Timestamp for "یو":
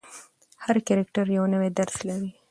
1.37-1.45